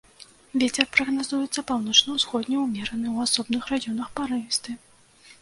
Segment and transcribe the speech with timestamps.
[0.61, 4.79] Вецер прагназуецца паўночна-ўсходні ўмераны, у асобных раёнах парывісты.